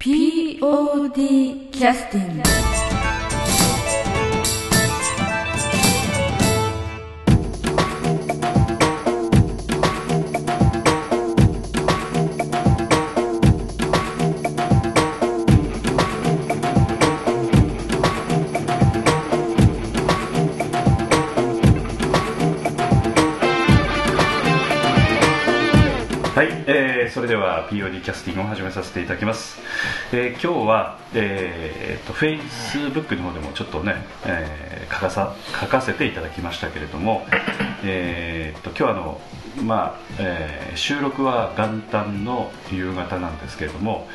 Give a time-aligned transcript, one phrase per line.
[0.00, 29.58] POD キャスティングーそれでは POD キャスティングを始めさせていただきます、
[30.12, 33.96] えー今日は、えー、と Facebook の方でもちょっとね、
[34.26, 37.24] えー書かさ書かせていただきましたけれども、
[37.84, 39.20] えー、と今日はあの、
[39.64, 44.08] まあえー収録は元旦の夕方なんですけれども、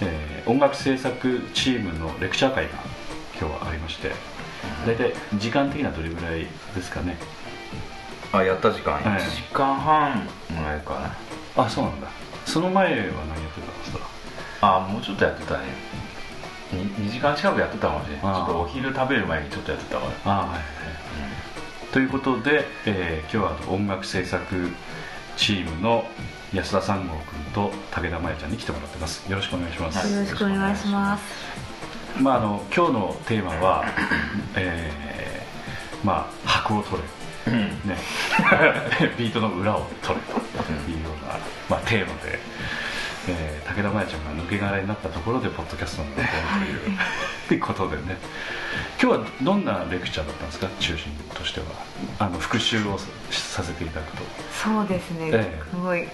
[0.00, 2.70] えー音楽制作チームのレクチャー会が
[3.40, 4.10] 今日はありまして
[4.86, 7.16] 大体時間的にはどれぐらいですかね？
[8.32, 9.02] あやった時間、はい。
[9.04, 10.94] 1時間半ぐらいか
[11.56, 11.64] な。
[11.64, 12.08] あそうなんだ
[12.46, 13.98] その前は何やってたんですか？
[14.76, 15.64] あもうちょっとやってたね。
[16.72, 20.32] 2, 時間近くやってたかもしれないちょっとお昼食べる前にちょっとやってたから。
[20.32, 20.60] あはいはい。
[21.92, 24.70] ということで、えー今日は音楽制作
[25.36, 26.06] チームの
[26.54, 29.30] 安田三郷君と武田真弥ちゃんに来てもらってます。
[29.30, 30.12] よろしくお願いします、はい。
[30.14, 31.24] よろしくお願いします。
[32.20, 33.84] まああの今日のテーマは、
[34.56, 37.00] えーまあ拍を取
[37.46, 37.52] れ。
[37.52, 37.58] うん。
[37.88, 37.96] ね、
[39.18, 42.38] ビートの裏を取れというような、まあ、テーマで、
[43.28, 46.28] えー武田真弥ちゃんが抜け殻になったところでポッドキャストに出て
[47.48, 48.18] ということでね。
[49.00, 50.68] 今日はどんなレクチャーだったんですか？
[50.78, 51.66] 中心としては。
[52.18, 52.98] あの復習を
[53.30, 54.22] させていただくと。
[54.52, 55.62] そうですね、ええ。
[55.70, 56.06] すごい。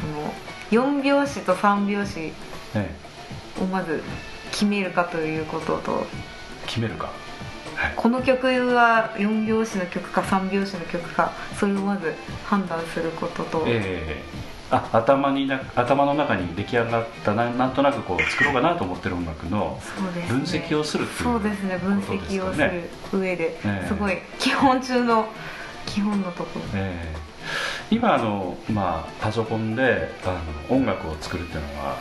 [0.00, 0.34] その
[0.70, 2.34] 4拍子と3拍子ね
[3.60, 4.02] をまず
[4.50, 6.06] 決めるかということと。
[6.66, 7.10] 決めるか、
[7.84, 19.78] はい、この曲は4拍子の曲か3拍子の曲かそれをまず判断することと、えーあ頭にな頭の中に出来上がったななんとなくこう作ろうかなと思ってる音楽の
[20.26, 22.82] 分析をするっていうそうですね分析をする
[23.12, 23.86] 上で、ええ。
[23.86, 25.26] すごい基本中の
[25.84, 26.64] 基本のところ。
[26.74, 27.34] えー
[27.90, 31.98] 今あの、まあ、パソコンであの音楽を作るっていうのは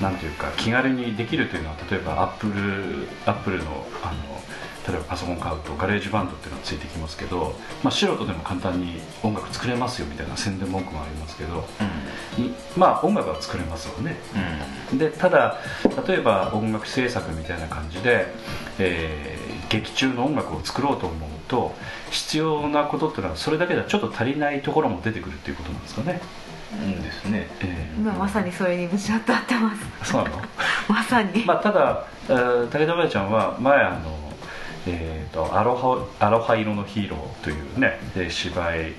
[0.00, 4.42] なんていうか気軽にできるというのは例えばアップルアップルのあの
[4.88, 11.64] 例えばパソコン買うと GarageBand っていうのがついてきますけど、まあ、素人でも簡単に音楽作れますよみたいな宣伝文句もありますけど
[12.38, 14.16] いまあ音楽は作れますよね。
[14.92, 14.98] うん。
[14.98, 15.58] でただ
[16.06, 18.26] 例えば音楽制作みたいな感じで、
[18.78, 21.74] えー劇中の音楽を作ろうと思うと
[22.10, 26.20] 必要なことっていうのはそれだけではちょっと足りないところも出てくるっていうことなんですかね、
[26.72, 27.48] うんですね。
[27.60, 27.98] えー。
[27.98, 30.10] 今まさにそれにぶち当たってます。
[30.12, 30.36] そうなの、
[30.88, 34.15] まさに、まあ、ただ、えー武田真弥ちゃんは前あの、
[34.86, 38.92] えーとアロハ「アロハ色のヒーロー」というねえー芝居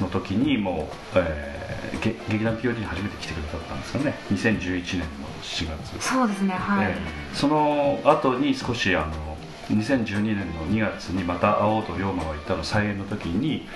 [0.00, 4.14] の時にもう、えーげ劇団 POD に初めて来てくださったんですよね。
[4.32, 5.04] 2011年の
[5.42, 5.66] 7
[5.98, 6.08] 月。
[6.08, 6.96] そうですねはい、ええ
[7.34, 9.36] その後に少しあの
[9.76, 13.66] 2012年の2月にまた「会おうと龍馬は言った」の再演の時に、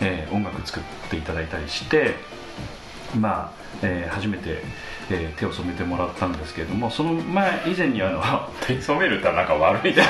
[0.00, 2.14] えー音楽作っていただいたりして
[3.14, 4.62] まあ、えー初めて、
[5.10, 8.22] えー手を染めてもらったんですけれどもその前以前にあの
[8.66, 10.06] 手染めるってなんか悪いね ま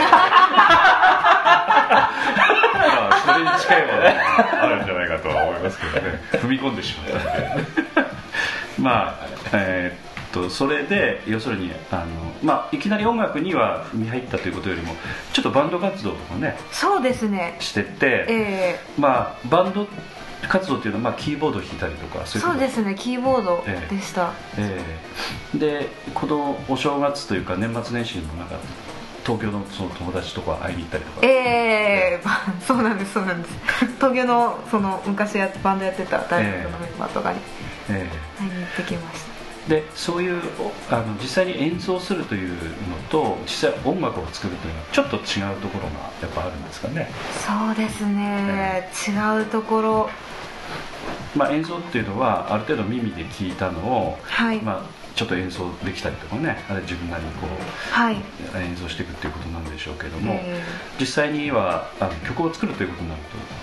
[3.10, 6.20] あそれに近いものがあるんじゃないかとは思いますけどね。
[6.32, 7.34] 踏み込んでしまったん
[7.64, 7.66] で。
[8.80, 10.00] まあえーっ
[10.32, 12.04] とそれで要するにあの、
[12.42, 14.94] まあ、いきなり音楽には踏み入ったということよりも
[15.32, 17.56] ちょっとバンド活動とかねそうですね。
[17.60, 18.80] してて、え。
[18.98, 19.86] まあバンド
[20.48, 22.58] 活動っていうのは、まあ、キーボード弾いたりとかえそういうこと？
[22.58, 24.80] そうですねキーボードでした、え
[25.54, 25.58] え。
[25.58, 28.56] でこのお正月というか年末年始にもなんか
[29.24, 31.26] 東京のその友達とか会いに行ったりとか？
[31.26, 32.24] ええ。
[32.24, 32.30] ば
[32.64, 33.54] そうなんですそうなんです。
[33.96, 37.40] 東京のその昔やバンドやってた大学のメンバーとかに
[37.90, 38.08] え
[38.38, 39.35] 会いに行ってきました、え
[39.68, 42.56] でそういうおあの実際に演奏するというの
[43.10, 45.18] と実際音楽を作るというのはちょっと違
[45.52, 47.10] うところがやっぱあるんですかね、
[47.44, 50.10] そうですね、違うところ。
[51.34, 58.16] まあ、演奏っていうのはある程度耳で聞いたのを、はい、まあ、ちょっと演奏できたりとかねあれ自分なりにこうはい。
[58.54, 60.62] 演奏していくっていうことなんでしょうけども、え
[61.00, 63.20] 実際にはあの曲を作るということになる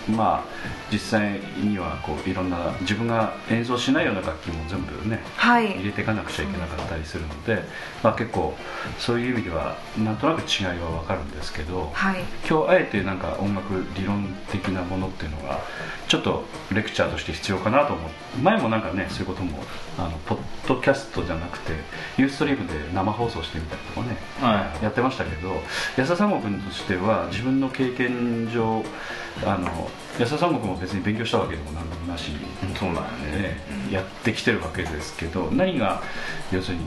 [0.07, 0.43] とまあ
[0.91, 5.71] 実際にはこういろんな自分が演奏しないような楽器も全部ねーはい。
[5.71, 7.63] 入れていかなくちゃいけなかったりするので、
[8.01, 8.55] まあ、結構
[8.97, 12.23] そういう意味ではなんとなく違いは分かるんですけどはい。
[12.49, 15.61] 今日あえてなんか音楽理論的なものっていうのが
[16.07, 18.09] ちょっとレクチャーとして必要かなと思う。
[18.41, 19.63] 前もなんかねそういうことも
[19.97, 21.73] あのポッドキャストじゃなくて
[22.17, 25.61] ユーストリームで生放送してみたりとかねはやってましたけど
[25.97, 28.83] 安田三国君としては自分の経験上
[29.45, 32.39] あの安田三国も別に勉強したわけでも何でもなしに、
[32.75, 33.01] そうなんよ
[33.31, 33.41] ね。
[33.41, 33.57] ね
[33.91, 36.01] やってきてるわけですけど何が
[36.51, 36.83] 要するに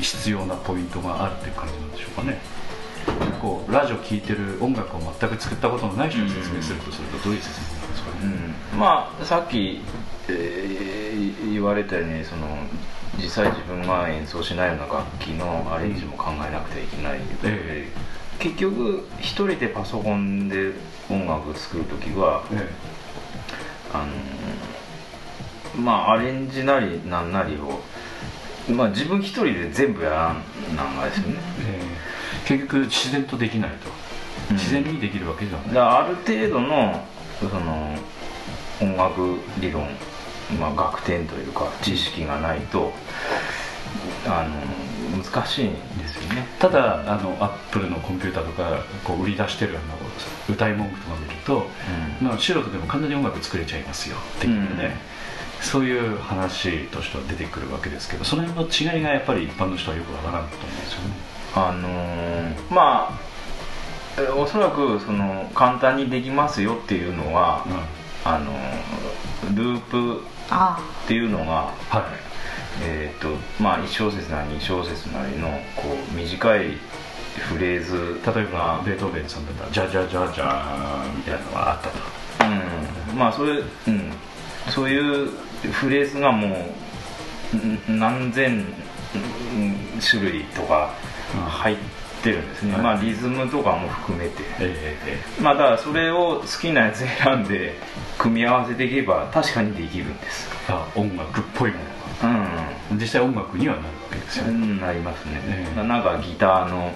[0.00, 2.38] 必要なポイントがあるっていう感じなんでしょうかね。
[3.40, 8.16] こうラジオ聴いてる音楽を全く作ったことのない人に説明するとするとどういう説明なんですかね、
[8.74, 9.80] うん、まあさっき、
[10.28, 11.00] えー
[11.52, 12.46] 言われたようにその
[13.22, 17.88] 実際自分が演奏しないような楽器のアレンジも考えなくてはいけない、え
[18.38, 20.72] 結局一人でパソコンで
[21.10, 22.68] 音楽作る時はえ
[23.92, 24.06] あ
[25.76, 27.80] のまあアレンジなりなんなりを
[28.72, 31.34] まあ自分一人で全部やらんなんがですよね。
[31.66, 31.80] え
[32.46, 32.48] え。
[32.48, 33.90] 結局自然とできないと、
[34.50, 34.56] うん。
[34.56, 37.04] 自然にできるわけじゃない、だからある程度の
[37.40, 37.96] その
[38.80, 39.86] 音楽理論、
[40.58, 42.92] まあ、学点というか知識がないと
[44.26, 46.46] あの難しいんですよね。
[46.58, 49.96] ただあのアップルのコンピューターとかこう売り出してるあの
[50.48, 51.66] 歌い文句とか見ると、
[52.20, 54.96] まあ、素人でも簡単に音楽作れちゃいますよっていうね、
[55.60, 61.14] そういう話としては出てくるわけですけどその辺の違いがやっぱり一般の人はよくわからんと思うんですよね。
[61.54, 63.30] あのーまあ
[64.18, 67.64] えおそらくその簡単にできますよっていうのは、
[68.24, 72.30] あのーループあっていうのがはい
[72.82, 76.78] えーとまあ、1小節なり2小節なりのこう短い
[77.36, 81.98] フレーズ例えばがベートーベンさんだったら「ジャジャジャジャーン」みたいなのがあったと。
[83.10, 83.18] うん。
[83.18, 84.12] まあそれ、うん、
[84.68, 85.30] そういう
[85.72, 86.74] フレーズがも
[87.52, 88.64] うん何千
[89.14, 90.90] うん種類とか
[91.48, 92.82] 入ってるんですね、はい。
[92.82, 94.42] まあリズムとかも含めて。
[94.60, 97.74] えええまあだからそれを好きなやつ選んで
[98.18, 100.48] 組み合わせていけば確かにできるんです。
[100.68, 101.78] えあ音楽っぽいも
[102.22, 102.28] の
[102.92, 102.98] うん。
[102.98, 105.82] が実際音楽にはなるわけですよね、うんなりますね、ええ。
[105.82, 106.92] なんかギターの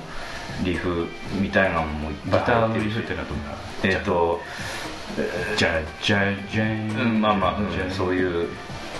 [0.62, 1.06] リフ
[1.40, 3.26] みたいなのもいっギぱいターのリ入ってるしフっ
[3.82, 4.40] てえっ、と、
[5.56, 7.14] ジャジャジャーン。
[7.14, 8.48] うん、まあまあ、うんそういう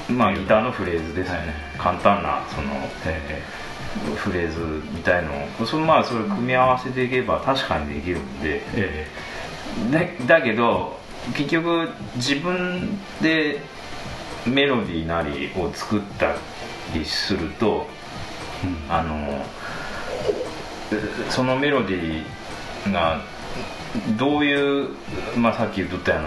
[0.08, 1.46] まあギターのフレーズですね、はい。
[1.78, 2.72] 簡単なその
[3.06, 3.42] え
[4.16, 4.58] フレーズ
[4.92, 5.30] みたいの。
[5.60, 8.62] をそのまあそれ組み合わせていけば確かにできるんで。
[8.74, 9.08] え
[9.90, 10.26] え。
[10.26, 10.98] だだけど
[11.34, 13.60] 結局自分で
[14.46, 16.34] メロディーなりを作った
[16.92, 17.86] りすると
[18.62, 18.92] えうん。
[18.92, 19.44] あの
[21.30, 23.20] そのメロディーが
[24.18, 24.90] どういう、
[25.36, 26.20] まあ、さっき言ったよ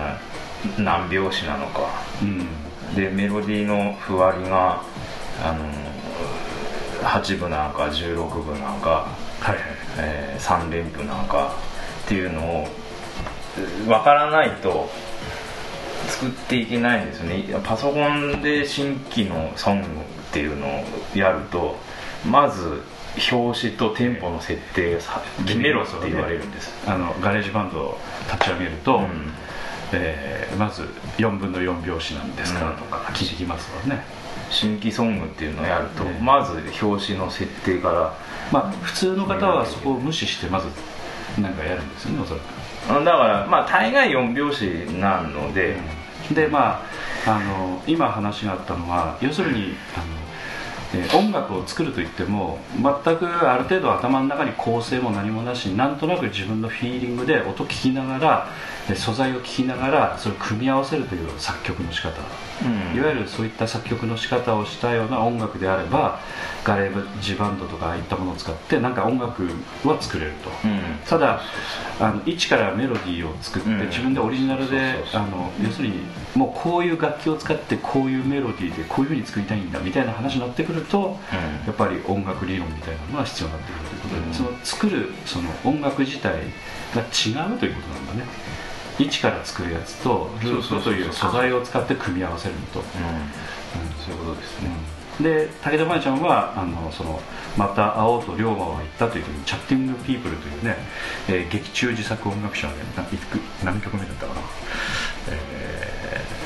[0.78, 1.82] うな何拍子なのか。
[2.22, 2.96] うん。
[2.96, 4.82] でメロディーのふわりが
[5.44, 5.87] あの
[7.02, 9.08] 8分なのか16分なのか、
[9.40, 9.58] はいはい。
[9.98, 11.54] え3連符なのか
[12.06, 12.68] っていうのを
[13.86, 14.90] 分からないと
[16.08, 17.44] 作っていけないんですよね。
[17.64, 19.90] パソコンで新規のソングっ
[20.32, 20.84] ていうのを
[21.16, 21.76] やると
[22.30, 22.82] まず
[23.32, 25.00] 拍子とテンポの設定
[25.46, 27.98] 決めろって言われるんです、あの GarageBand を
[28.32, 29.34] 立ち上げると、うん。
[29.94, 30.84] えーまず
[31.18, 34.04] 4分の4拍子なんですかうんとか聞きますわね、
[34.50, 36.22] 新規ソングっていうのをやると、ええ。
[36.22, 38.14] まず拍子の設定から
[38.52, 40.68] まあ普通の方はそこを無視してまず
[41.42, 42.44] なんかやるんですよねおそらく。
[42.90, 45.78] あだからまあ大概4拍子なので、
[46.34, 46.82] でま
[47.26, 50.06] ああの今話があったのは要するにあの、
[50.96, 58.48] えー音楽を作るといっても全くある程度頭の中に構成も何もなしになんとなく自分のフィーリングで音聞きながら
[58.90, 62.22] えー素材を聞きながらそれを組み合わせるという作曲の仕方。
[62.64, 62.98] うん。
[62.98, 66.20] いわゆるそういった作曲の仕方をしたような音楽であれば
[66.64, 69.44] GarageBand とかああいったものを使ってなんか音楽
[69.84, 70.50] は作れると。
[70.68, 70.80] うん。
[71.06, 71.42] ただ
[72.00, 73.88] あの一からメロディーを作って、うん。
[73.88, 75.04] 自分でオリジナルで
[75.64, 76.02] 要するに
[76.36, 81.18] もうこういう楽器を使ってこういうメロディーでこういうふうに作りたいんだみたいな話になってくると
[81.66, 84.34] やっぱり音楽理論みたいなのが必要になってくるということで、うん。
[84.34, 86.32] その作るその音楽自体
[86.96, 88.47] が違うということなんだね
[89.00, 92.86] 一から作るやつとループという素材を使って組み合わせるのと、うん。
[94.04, 94.70] そういうことですね、
[95.20, 97.20] で武田真弥ちゃんはあのその
[97.58, 100.78] また会おうと龍馬は言ったというふうにチャッティングピープルというね、
[101.28, 104.42] えー劇中自作音楽賞でないく何曲目だったかな、
[105.30, 106.38] えー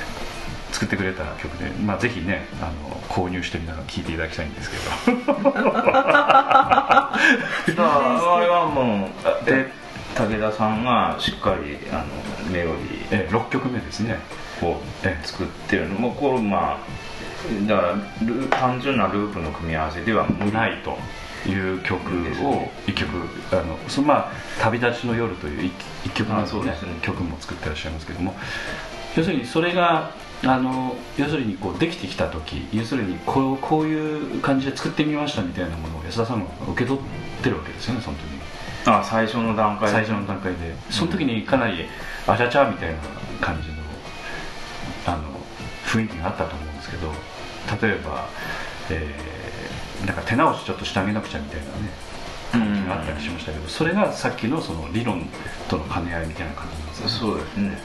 [0.72, 5.52] 作ってくれた曲で、まあ、ぜひねあの購入してみながら聴いていただきたいんですけど。
[5.52, 9.10] だからあれはもう
[9.46, 9.72] え
[10.16, 12.06] 武田さんがしっかりあ
[12.46, 14.18] のメロディえー6曲目ですね。
[14.62, 15.96] ーをえ作ってるの。
[15.96, 22.00] もうこれまあだからル単純なループの組み合わせでは無理ないという曲
[22.44, 23.10] を一曲
[23.52, 25.74] あのそのまあ「旅立ちの夜」という一
[26.06, 26.76] 一曲なんですねね。
[27.02, 28.36] 曲も作ってらっしゃいますけども。
[29.16, 30.12] 要するにそれが
[30.44, 38.41] あの要するにこうできてきた時要するにこうこういう感じで作ってみましたみたいなものを安田さんが受け取ってるわけですよねその時に
[38.86, 39.94] あ最初の段階で。
[39.94, 40.76] 最初の段階で。
[40.90, 41.86] その時にかなり
[42.28, 42.98] あちゃちゃみたいな
[43.40, 43.76] 感じの
[45.06, 45.24] あの
[45.86, 47.12] 雰囲気があったと思うんですけど
[47.88, 48.28] 例えば、
[48.90, 49.32] えー
[50.06, 51.72] なんか手直しちょっとしてあげなくちゃみたいなね
[52.56, 52.88] うん。
[52.88, 55.28] があったりしましたけどそれがさっきのその理論
[55.70, 57.10] との兼ね合いみたいな感じなんですね。
[57.10, 57.78] そうですね。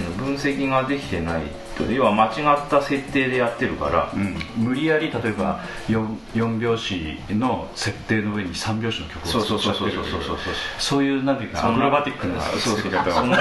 [0.00, 1.48] う分析ができてないと
[1.88, 4.22] 要は間違った設定でやってるからん
[4.58, 4.64] うん。
[4.64, 10.20] 無理やり例えば 4, 4拍子の設定の上に3拍子の曲をそうそう作っちゃそうそうそう。
[10.20, 12.76] そうそうってるそういうなんていうかアクロバティックなそうそう。
[12.76, 13.36] 作り方そんな。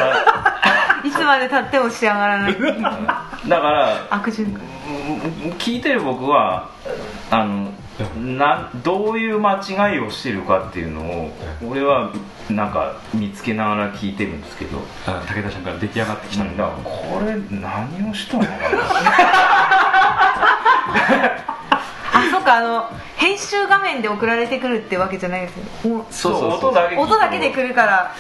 [1.04, 2.54] いつまでたっても仕上がらない。
[2.54, 4.62] だから悪循環。
[4.62, 4.70] うん
[5.54, 6.70] 聞いてる僕は
[7.32, 7.72] あの
[8.18, 11.32] などういう間違いをしてるかっていうのを
[11.68, 12.12] 俺は
[12.50, 18.58] なんか見つけながら聞いてるんですけどあ武田さんから出来上がってきただからこれ何をしたのかな？
[22.12, 28.12] あそっかあの編集画面で送られてくるってわけじゃないですよもうそう音だけ音だけで来るから。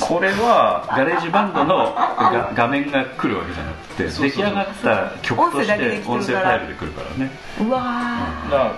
[0.00, 4.44] これはガレージバンドのが画面が来るわけじゃなくてそうそうそう。
[4.44, 7.30] 出来上がった曲とし音声だけでて音声ファイルで来るからね。
[7.60, 7.80] うわ
[8.50, 8.70] だから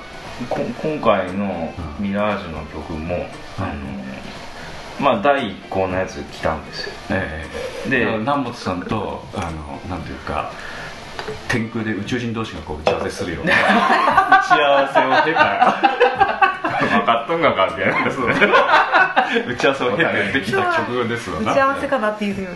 [0.51, 3.27] こ今回の「ミラージュ」の曲も、
[3.59, 3.69] あの
[5.01, 6.93] まあ第一稿のやつ来たんですよ。
[7.11, 7.45] え
[7.87, 10.51] えで南本さんとあのなんていうか
[11.49, 13.53] 天空で宇宙人同士がこう打ち合わせするような。
[13.57, 15.97] 打ち合わせを経た
[16.87, 21.51] 分かっとんがかってやつ打ち合わせを経てできた曲ですわな。
[21.51, 22.51] ー打ち合わせかなっていうよ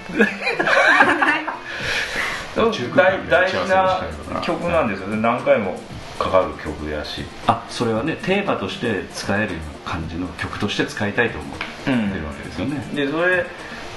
[2.95, 4.03] 大大事な
[4.43, 5.17] 曲なんですよね。
[5.21, 5.79] 何回も
[6.19, 7.25] かかる曲やし。
[7.47, 13.47] あそれはねテーマとして使えるような感じの曲として使いたいと思ってるわけですよね、でそれ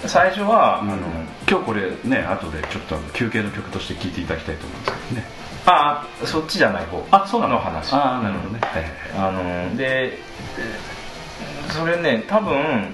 [0.06, 1.02] 最初は、あのあの
[1.50, 5.28] 今日これね後でちょっと休憩の曲として聴いていただきたいと思うんですけどね。
[5.66, 7.06] あそっちじゃない方。
[7.12, 7.56] あそうなの。
[7.56, 7.94] の話。
[7.94, 8.86] ああなるほどね、はい
[9.16, 10.18] あので
[11.70, 12.94] それね多分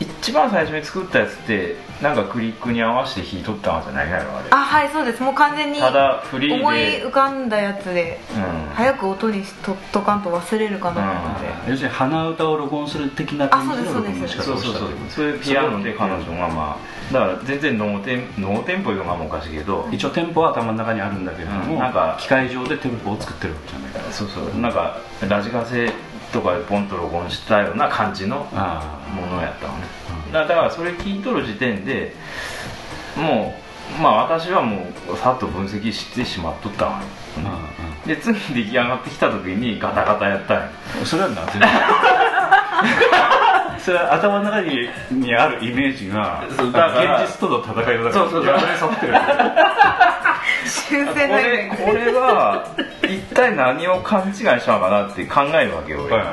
[0.00, 4.48] 一番最初に作ったやつってなんかクリックに合わせて弾いとったんじゃないのあれ。
[4.50, 5.22] あはいそうです。
[5.22, 6.60] もう完全にただフリーで。
[6.60, 8.74] 思い浮かんだやつでうん。
[8.74, 14.90] 早く音にしとっとかんと忘れるかなと思って、要するに鼻歌を録音する的な感じの録音の仕方そうそうそうをしたと。
[14.90, 16.78] いうそれピアノで彼女がま
[17.10, 24.12] あだから全然ノーテンノーテンポいうのがおかしいけど一応テンポは頭の中にあるんだけれども、うんなんか機械上でテンポを作ってるわけじゃないから。
[24.12, 24.60] そうそう。
[24.60, 24.98] なんか
[25.28, 25.92] ラジカセ
[26.34, 29.84] とかでポンと録音したような感じのあものやったのね。
[30.26, 32.12] うんだだからそれ聞いとる時点で
[33.16, 33.54] も
[33.98, 37.00] うまあ私はもうさっと分析してしまっとったわ。
[37.44, 37.60] あ、
[38.04, 38.08] うん。
[38.08, 40.70] で次出来上がってきた時にガタガタやったんや。
[41.00, 41.52] うん、それはなぜ？
[43.78, 46.62] それは頭の中ににあるイメージが現
[47.30, 48.56] 実との戦いの中そうそうそう。
[48.58, 49.14] 破れ去ってる
[50.66, 51.36] 修 こ正の
[51.76, 52.66] これは
[53.02, 56.16] 一体何を勘違いしたのかなって考えるわけよ俺。
[56.16, 56.26] はい。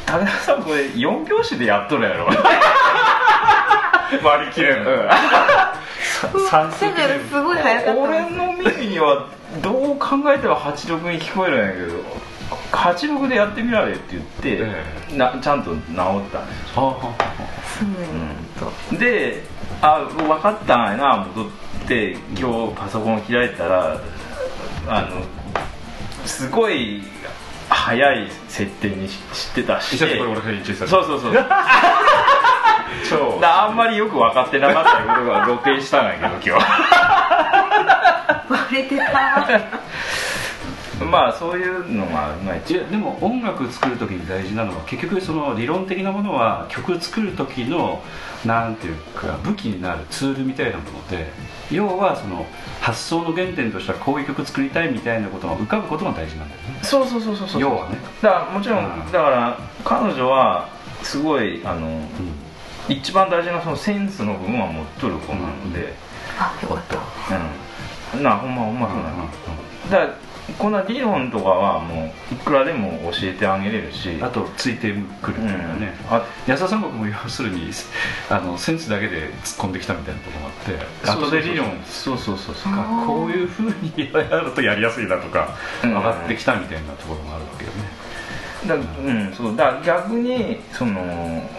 [0.06, 2.28] 武田さんこれ4拍子でやっとるやろ。
[4.24, 5.10] 割り切れん、うん。
[6.50, 9.28] 算数すごい早かった俺の耳には
[9.64, 12.04] どう考えても86に聞こえるんやけど
[12.72, 14.58] 86でやってみられって言って、
[15.14, 16.84] えなちゃんと治ったんですよ。
[16.84, 18.00] はあはあはすぐに
[18.92, 19.44] とで
[19.82, 21.52] あ分かったんやな戻っ
[21.88, 24.00] て今日パソコン開いたら
[24.88, 25.22] あの
[26.26, 27.04] すごい
[27.74, 29.46] 早い設定にしし。
[29.56, 30.10] てたしそう
[30.90, 31.34] そうそう。
[33.10, 33.40] 超。
[33.42, 36.66] だあんまりよく分かってなかったことが露呈したんやけど今
[38.50, 39.46] 割れ てた。
[39.48, 40.31] 日
[41.06, 48.02] まあそういうのがまあいやでも音楽作る時に大事なのは結局その理論的なものは曲作る時の
[48.46, 51.28] なんていうか武器になるツールみたいなもので
[51.72, 52.46] 要はその
[52.82, 56.80] 発想の原点としてはこういう曲作りたいみたいなことが浮かぶことが大事なんだよね。
[56.84, 57.62] そうそうそうそうそう。
[57.62, 59.12] 要はね、だからもちろん、うん。
[59.12, 60.68] だから彼女は
[61.04, 62.06] すごいあのうん、
[62.90, 65.94] 一番大事なそのセンスの部分は持っとる子なので、
[66.40, 68.18] あよかった。
[68.18, 68.24] うん。
[68.24, 69.30] なほんまほんまそうなの、
[69.90, 70.31] だから
[70.62, 74.12] こんな理論とかはもういくらでも教えてあげれるし。
[74.22, 77.72] あとついてくるっていうかね、あ安田三国も要するに
[78.30, 81.68] あのセンスだけで突っ込んできたみたいなところもあって後で理論。
[81.88, 82.74] そうそうそうそう。
[82.74, 85.94] がこういうふうにやるとやりやすいなとかうん。
[85.96, 87.78] 上がってきたみたいなところもあるわけよね、
[88.68, 88.80] だう
[89.32, 89.56] んそう。
[89.56, 91.50] だ逆にその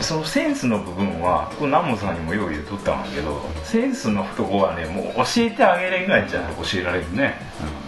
[0.00, 7.36] そのセンスの部分はこれ南本さんにもよう言うとったんだけどセンスのとこはねもう教えてあげれんがいじゃん、教えられるね、
[7.82, 7.87] うん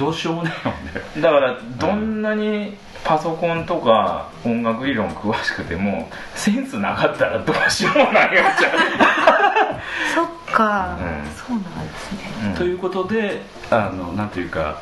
[0.00, 1.20] どうしようもないもんね。
[1.20, 8.64] だからどんなにパソコンとか音楽理論詳しくてもセンスなかったらどうしようもないやつじ
[10.14, 11.30] そっか、うん。
[11.30, 12.18] そうなんですね。
[12.44, 14.80] ゃん、ということであのなんというか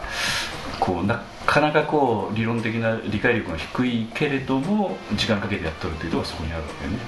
[0.79, 6.99] こうなかなかこう理論的な理解力が低いけれども時間かけてやっとるというのがそこにあるわけよね。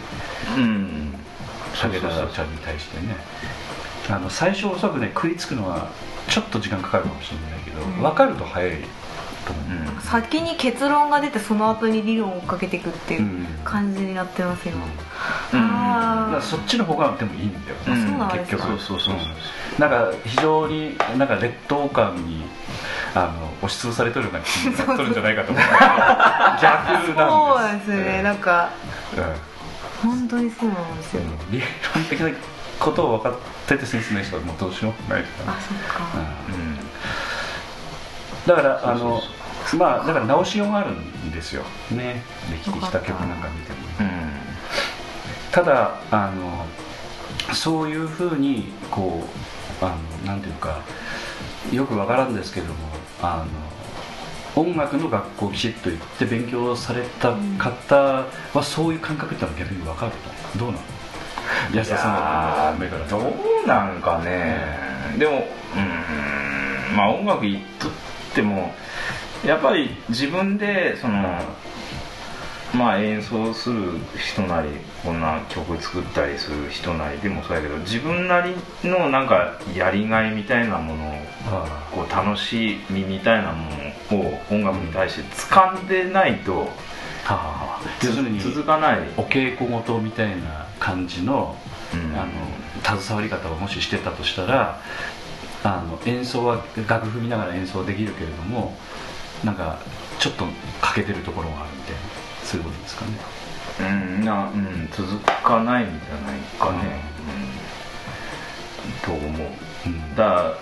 [0.56, 1.14] うん。
[1.74, 3.14] 武田ちゃんに対してね。
[4.08, 5.88] あの最初おそらくね食いつくのは
[6.30, 8.02] ちょっと時間かかるかもしれないけど、うん。
[8.02, 8.76] 分かると早い
[9.46, 13.46] と思う、うん先に結論が出てその後に理論を追っかけていくっていううん。
[13.64, 15.60] 感じになってますよ、うん。
[15.60, 18.62] あだからそっちの方がでもいいんだよ、うん結局。
[18.62, 19.14] そうそうそう
[19.78, 22.44] なんか非常になんか劣等感に
[23.14, 25.64] あの押しつぶされとるような気になっとるんじゃないかと思う。
[26.60, 28.70] 逆そうなんですなんですよね、なんか
[30.04, 30.10] うん。
[30.10, 31.60] 本当にそうなんですよ、理
[31.94, 32.30] 論的な
[32.78, 33.34] ことを分かっ
[33.66, 35.52] ててセンスない人はもうどうしようもないから。
[35.52, 36.78] あそっか、うんうん
[38.46, 39.20] だからあの
[39.76, 41.62] まあだから直しようがあるんですよ。
[41.90, 42.22] ね。
[42.50, 44.08] できてきた曲なんか見てもうん。
[45.52, 46.66] ただあの
[47.54, 49.22] そういうふうにこ
[49.82, 50.80] うあのなんていうか
[51.72, 52.74] よくわからんですけども
[53.22, 53.44] あ
[54.56, 60.12] の音楽の学校をきちっと行って勉強された方はそういう感覚ってのは逆にわかる
[60.58, 60.84] のどうなの？
[61.74, 64.64] 安田さんの目からどうなんかね、
[65.18, 66.96] でもうん。
[66.96, 67.88] まあ音楽いっと
[68.30, 68.72] っても
[69.44, 71.40] やっぱり自分でその
[72.74, 74.68] まあ演奏する人なり
[75.02, 81.14] こんな曲作ったりする人なりでもそうやけど自分なりのなんかやりがいみたいなものを
[81.46, 83.70] あこう楽しみみたいなも
[84.12, 86.68] のを音楽に対して掴んでないと
[87.26, 91.56] あはあ要するに続かない、お稽古事みたいな感じの
[91.92, 92.18] うん。
[92.18, 92.30] あの
[92.82, 94.80] 携わり方をもししてたとしたら
[95.62, 98.76] あの演奏は楽譜見ながら演奏できるけれども
[99.44, 99.78] なんか
[100.18, 100.46] ちょっと
[100.80, 102.00] 欠けてるところがあるみたいな
[102.44, 103.12] そういうことですかね。
[103.80, 103.82] う
[104.20, 107.02] んなうん続かないんじゃないかね、
[109.08, 109.48] うん、と思う？
[109.86, 110.14] うん。
[110.16, 110.54] だ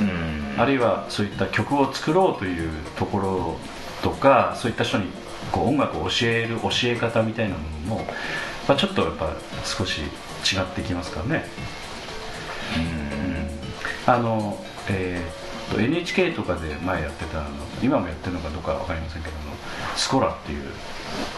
[0.00, 0.60] うん。
[0.60, 3.56] あるいはそういった曲を作ろうというところ
[4.02, 5.06] とかそういった人に
[5.52, 8.06] こう音楽を教える教え方みたいなものも、
[8.68, 9.30] まあ、ちょっとやっぱ
[9.64, 10.04] 少し違
[10.60, 11.48] ってきますからね。
[11.72, 11.77] うん
[14.08, 17.50] あの、えーっと NHK とかで前やってたあの
[17.82, 19.52] 今もやってるのかどうかわかりませんけども
[19.96, 20.64] スコラっていう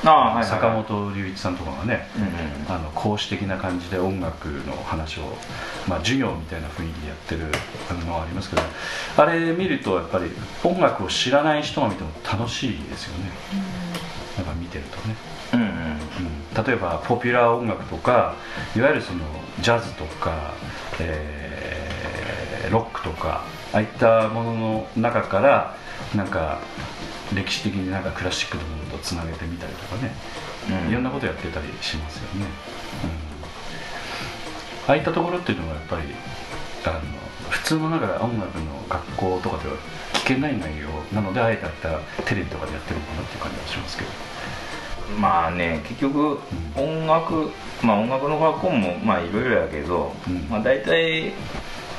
[0.04, 5.22] ああはいはい坂本龍一さんとかがね、うんあの講師的な感じで音楽の話を、
[5.88, 7.46] まあ、授業みたいな雰囲気でやってる
[8.06, 8.62] のがありますけど
[9.16, 10.30] あれ見るとやっぱり
[10.62, 13.30] 音楽を知らない人が見ても楽しいですよね。
[14.36, 15.16] やっぱ見てるとね、
[15.54, 15.66] うんうん。
[15.66, 18.36] うん、例えばポピュラー音楽とか
[18.76, 19.20] いわゆるその
[19.60, 20.54] ジャズとか、
[21.00, 21.39] えー
[22.70, 25.76] ロックとかああいったものの中から
[26.14, 26.58] なんか
[27.34, 30.12] 歴史的になんかクラシックのものとつなげてみたりとかね。
[30.84, 30.90] うん。
[30.90, 32.46] いろんなことやってたりしますよね、
[34.86, 36.02] うん、ああいったところっていうのはやっぱり
[36.84, 37.00] あの
[37.48, 39.76] 普通のなんか音楽の学校とかでは
[40.12, 44.10] 聞けない内容なのであえてあったテレビとかでやってるのかなっていう感じはしますけど。
[45.18, 46.38] まあね結局
[46.76, 47.50] 音楽
[47.82, 50.46] まあ音楽の学校もまあいろいろやけど、うん。
[50.48, 51.32] まあ大体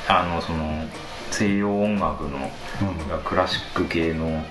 [0.08, 0.84] あのその
[1.30, 2.84] 西洋音楽のう
[3.16, 3.20] ん。
[3.24, 4.34] クラシック系のうん。
[4.34, 4.44] うん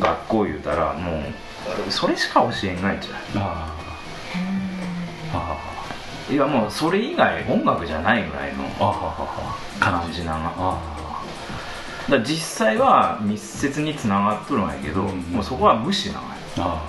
[0.00, 1.22] 学校言うたらも
[1.88, 3.72] うそれしか教えんないんじゃんあ
[5.32, 5.32] あ。
[5.32, 5.56] あ
[6.32, 9.14] いやもうそれ以外音楽じゃないぐらいのああ。
[9.78, 11.22] あ感じながあ
[12.10, 15.20] だ実際は密接につながっとるんやけど、うん。
[15.32, 16.26] もうそこは無視なのよ、
[16.58, 16.82] あ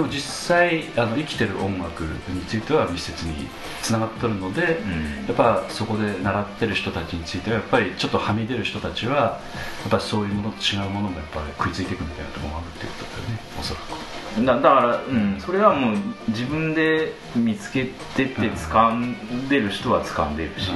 [0.00, 3.48] でも実際あの生きてる音楽については密接に
[3.82, 5.26] つながってるので、うん。
[5.26, 9.40] やっぱそこで習ってる人たちについてはやっぱりちょっとはみ出る人たちはや
[9.88, 14.46] っぱりそういうものと違うものもやっぱり食いついていくみたいなところがあるっていうことだよねおそらく。
[14.46, 15.96] だだから、うん、それはもう
[16.28, 20.70] 自分で見つけてって掴んでる人は掴んでるし、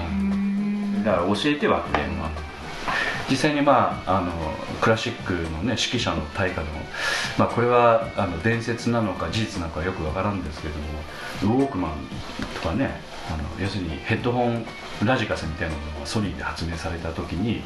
[1.04, 2.28] だから教えてはくれんわ
[3.30, 4.32] 実際にまああの
[4.80, 6.64] クラシックのね指揮者の大家の、
[7.38, 10.74] まあ、これはあの伝説なのか事実なのかよくわからんですけれ
[11.42, 11.92] どもウォークマン
[12.54, 14.66] とかねあの要するにヘッドホン
[15.04, 17.62] ラジカセみたいなものがソニーで発明された時に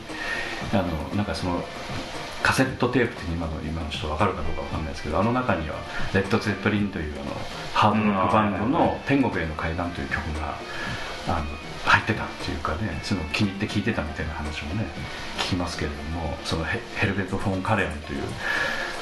[0.73, 1.62] あのなんかその
[2.42, 5.77] カセットテープって今の今の人分かるかどうか分かんないですけどあの中には
[6.14, 7.33] レッド・ゼットリンというあの
[7.75, 10.57] ハードロックバンドの「天国への階段」という曲が
[11.27, 11.47] あの
[11.88, 14.87] 入ってたっていうかねその気に入って聴いてたみたいな話もね
[15.38, 18.22] 聞きますけれどもそのヘヘルベット・フォン・カレオンという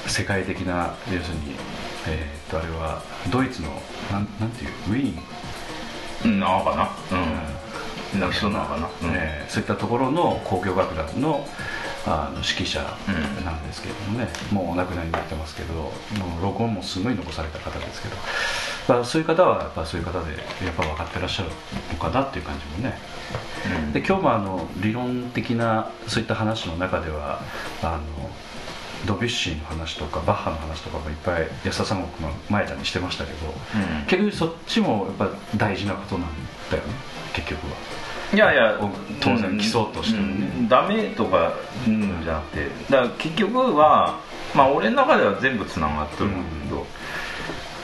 [0.07, 1.57] 世界的な要するに、
[2.07, 3.69] えーっとあれはドイツの
[4.13, 5.23] なんなんていうウィーン？
[6.25, 7.19] うんなのかな。
[8.15, 8.21] うん。
[8.21, 8.87] なんかそうなのかな。
[8.87, 9.15] うん。
[9.15, 11.47] えーそういったところの交響楽団の
[12.07, 12.81] あの指揮者
[13.45, 15.91] なんですけれどもね、もうお亡くなりになってますけども
[16.41, 18.17] う録音もすごい残された方ですけど、
[18.89, 20.31] まあ、そういう方はやっぱそういう方で
[20.65, 21.51] やっぱ分かってらっしゃる
[21.93, 22.99] のかなっていう感じもね。
[23.85, 23.93] うん。
[23.93, 27.41] で今日もあの理論的なそういった話の中では
[27.83, 28.31] あの
[29.05, 34.07] ドビュッシーの話とかバッハの話とかもいっぱい安田三国の前田にしてましたけどうん。
[34.07, 36.29] 結局そっちもやっぱ大事なことなん
[36.71, 36.93] だよね
[37.33, 37.73] 結局は
[38.35, 38.79] いやいや
[39.21, 40.51] 当然基礎としてもね。
[40.59, 41.53] うんダメとか
[41.87, 44.19] うんじゃなくてだから結局は
[44.55, 46.87] まあ俺の中では全部つながってるんだけど、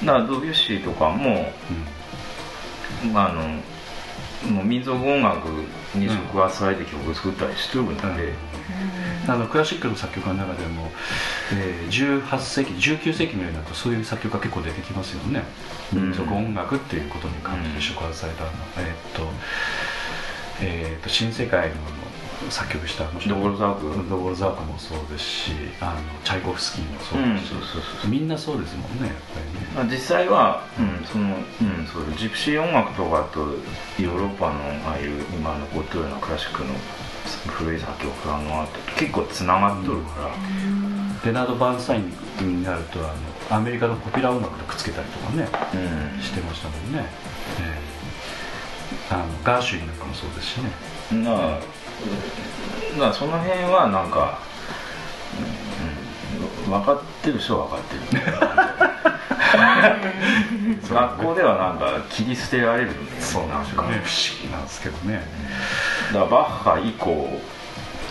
[0.05, 1.53] だからドビュッシーとかも
[3.15, 5.47] あのもう民族音楽
[5.95, 8.03] に触発されて曲作ったりしてるんで、
[9.29, 10.91] あのクラシックの作曲家の中でも、
[11.53, 15.43] えー18世紀19世紀のようになるとそういう作曲家結構出てきますよね、
[15.95, 16.03] うん。
[16.05, 19.29] 民族音楽っていうことに関して触発された、えーっと,、
[20.61, 21.75] えーっと新世界の
[22.51, 24.09] 作曲したドボルザーク？
[24.11, 29.67] ドボルザークもそうですしあのチャイコフスキーもそううんですし、そうそうそうみんなそうですもんねやっぱりね。
[29.77, 31.07] まあ、実際は、うん。
[31.07, 33.41] そのうん、そうジプシー音楽とかと
[34.03, 34.59] ヨーロッパの
[34.91, 36.71] ああいう今残ってるようなクラシックの
[37.47, 40.35] 古い作曲家の後と結構つながっとるから、
[41.25, 43.15] レナード・バーンスタインになるとあ
[43.51, 45.47] のアメリカのポピュラー音楽とくっつけたりとかね
[46.17, 46.21] うん。
[46.21, 47.07] してましたもんね、
[47.61, 47.92] えー
[49.15, 50.71] あのガーシュインなんかもそうですしね。
[51.25, 51.59] なあ
[52.99, 54.39] なあその辺はなんか、
[55.37, 58.23] うん分かってる人は分かってる。
[60.91, 63.89] 学校ではなんか切り捨てられるそうなんですよか。
[63.89, 65.23] ね不思議なんですけどね、
[66.13, 67.29] だからバッハ以降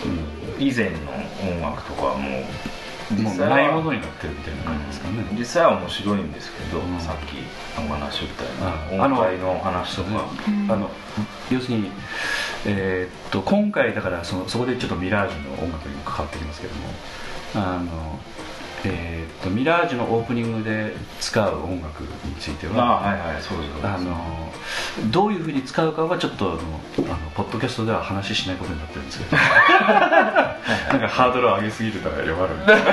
[0.04, 0.96] うん以前の
[1.42, 2.44] 音楽とかはもう
[3.20, 7.00] もうないものになってるみたいな感じですかね、実際は面白いんですけど、うん。
[7.00, 7.36] さっき
[7.78, 8.46] お話しみたい
[8.90, 10.26] うんな音階の話とか。
[10.68, 10.90] あの
[11.50, 11.90] 要するに、
[12.64, 16.80] えーっと今回だからそのそこでちょっとミラージュの音楽にも関わってきますけども
[17.54, 18.18] あの、
[18.84, 24.52] えーっとミラージュのオープニングで使う音楽についてはあはいはいそうそうあの
[25.10, 26.58] どういうふうに使うかはちょっとあの
[27.34, 29.36] ポッドキャストでは話しないことになってるんですけど。
[30.92, 32.84] なんかハードルを上げすぎると弱るみたい。
[32.84, 32.92] な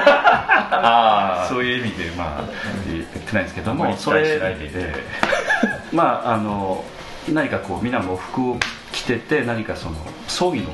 [1.43, 2.43] あ そういう意味でまあ
[2.88, 4.93] 言ってないんですけどもそれ待しないで。
[5.91, 6.84] まああの
[7.30, 8.58] 何かこう皆喪服を
[8.91, 9.95] 着てて何かその
[10.28, 10.69] 葬儀の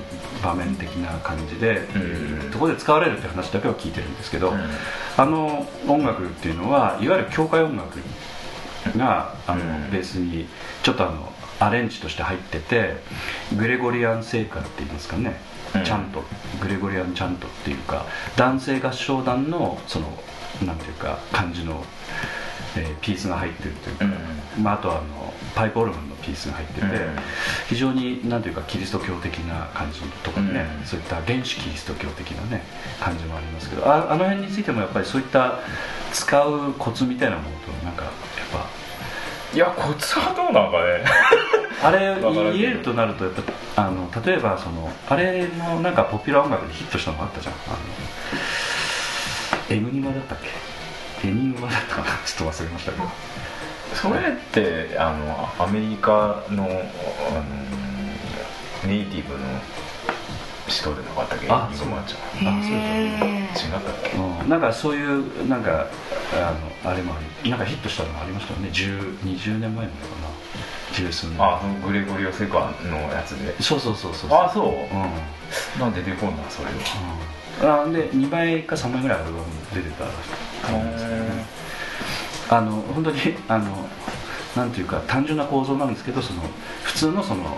[0.46, 2.52] 場面的な感じで、うん。
[2.52, 4.60] そこで使われるって話だけは聞いてるんですけど、うん。
[5.18, 8.00] あの音楽っていうのはいわゆる教会音楽
[8.98, 9.92] があの、うん。
[9.92, 10.48] ベースに
[10.84, 12.98] ちょっとあのアレンジとして入ってて
[13.58, 15.40] グレゴリアン聖歌って言いますかね、
[15.74, 15.84] うん。
[15.84, 16.24] チャント
[16.62, 18.06] グレゴリアンチャントっていうか
[18.36, 20.08] 男性合唱団のその
[20.64, 21.84] なんていうか感じの、
[22.78, 24.64] えーピースが入ってるというか、うん。
[24.64, 26.92] まあ、あとはあのパイプオルガンのピースが入ってて、うん。
[27.68, 30.86] 非常になんていうかキリスト教的な感じとかね、うん。
[30.86, 32.64] そういった原始キリスト教的なね
[33.00, 35.60] 感じもありますけどああの辺についてもやっぱりそういった
[36.12, 38.14] 使うコツみたいなものとなんかやっ
[39.56, 41.06] いやコツはどうなんかね。
[41.82, 42.52] ぱ あれわからんけど。
[42.52, 43.34] 入れるとなるとやっ
[43.76, 47.54] ぱあの例えばそのあれのなんかポピュラー音楽でヒットしたのがあったじゃん。
[47.54, 47.78] あの
[49.70, 50.38] エムニマだったっ
[51.22, 51.28] け？
[51.28, 52.08] エニグマだったかな？
[52.26, 53.08] ちょっと忘れましたけど。
[53.94, 56.70] それってあのアメリカのあの
[58.88, 59.40] ネイティブの
[60.68, 61.48] 人でなかったっけ？
[61.50, 62.48] あニグマちゃん。
[62.48, 62.78] あそうで
[63.56, 64.18] すへ違ったっけ？
[64.18, 64.50] うん。
[64.50, 65.88] なんかそういうなんか
[66.34, 66.54] あ
[66.86, 68.70] のあれもありなんかヒットしたのがありましたよね。
[68.70, 70.28] 10 20年前なのかな。
[70.94, 71.38] 十数年。
[71.42, 73.56] あそのグレゴリオ・セカのやつで。
[73.62, 74.30] そうそうそうそう。
[74.32, 74.68] あそう。
[74.68, 75.80] うん。
[75.80, 76.72] なんで出てこんなそれは。
[76.74, 76.80] うん、
[77.62, 81.46] あで2倍か3倍ぐらいアルバム出てたですけどね
[82.50, 83.90] あの本当にあの
[84.56, 86.42] なんていうか単純な構造なんですけどその
[86.84, 87.58] 普通のその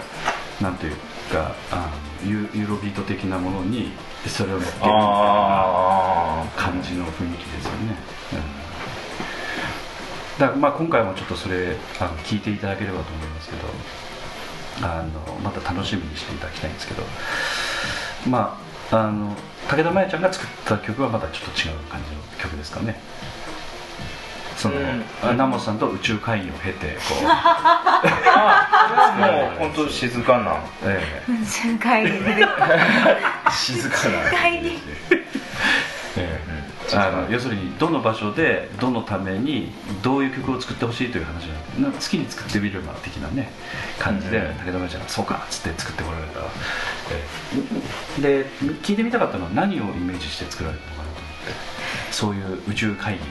[0.61, 0.95] なんていう
[1.31, 1.89] かあ
[2.25, 3.91] のユユーロビート的なものに
[4.25, 7.95] それを乗っけるみたいなあ感じの雰囲気ですよね、
[8.33, 8.35] う
[10.37, 13.67] ん、だからまあ今回もちょっとそれあの聞いていただければと思いますけど
[14.81, 17.03] あのまた楽しみにしていただきたいんですけど
[18.27, 19.35] まああの
[19.69, 22.95] 武田真弥ちゃんが作った曲はまたちょっと違う感じの曲ですかね。
[24.55, 25.03] その、うん。
[25.21, 27.23] あナモさんと宇宙会議を経てこう、
[29.21, 30.55] もう本当静かな。
[30.83, 32.47] え瞬間に出て
[33.51, 34.71] 静かな会議え
[35.11, 35.26] ええ
[36.93, 39.71] あの要するにどの場所でどのために
[40.01, 43.51] どういう曲を作ってほしいという話じゃな好きに作ってみれば的なね
[43.99, 44.53] 感じで、うん。
[44.65, 46.39] 武田真ちゃんが「そうか」っつって作ってこられた、
[47.11, 47.25] え
[48.19, 48.45] えで
[48.83, 51.77] 聞いてみたかったのは何をイメージして作られたのかなと思って。
[52.11, 53.25] そういう宇宙会議の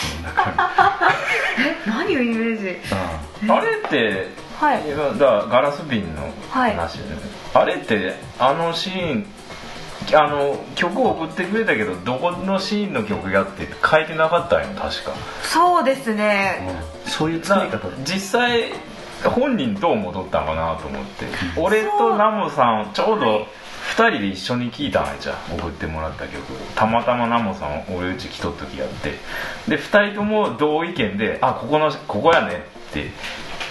[0.00, 0.50] その中
[1.86, 2.78] 身 何をイメージ？
[2.92, 4.28] ああれって
[4.60, 4.82] はい。
[5.18, 6.74] だからガラス瓶のはい。
[6.76, 7.04] 話で、
[7.54, 9.26] あれってあのシーン
[10.14, 15.12] あの曲を送ってくれたけどどこのシーンの曲やって書いてなかったんよ確か。
[15.42, 16.66] そうですね。
[17.04, 17.88] うんそういう作り方。
[18.04, 18.72] 実際
[19.24, 21.26] 本人どう戻ったんかなと思って。
[21.56, 23.46] 俺とナモさんちょうど
[23.96, 26.40] 2人で一緒に聴いたんやじゃん送ってもらった曲
[26.74, 29.14] たまたまナモさん俺うち来とった時やって。
[29.68, 33.10] で2人とも同意見で「あここのここやね」って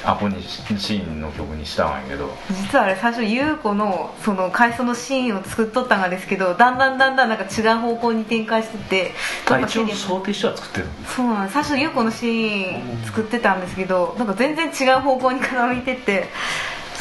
[0.06, 2.30] アポにシーンの曲にしたんやけど。
[2.50, 9.12] 実はあれ最初優子のその回想のシーンを作っとったんですけどだんだんだんだんなんか違う方向に展開してて
[9.50, 11.54] あ一応想定しては作ってるそうなんです。
[11.54, 16.30] 最初優子のシーン作ってたんですけどなんか全然違う方向に傾いてって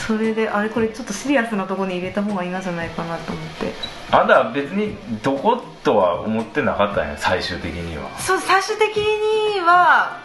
[0.07, 3.73] それであれこれちょっとシリアスなところに入れた方がいいんじゃないかなと思って。
[4.11, 8.09] あんたは別にどことは思ってなかったんや最終的には。
[8.19, 10.21] そう最終的には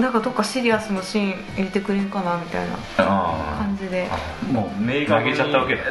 [0.00, 4.08] なんかどっかシリアスのシーン入れてくれんかなみたいなあ感じで。
[4.50, 5.82] もう明確に投げちゃったわけだ。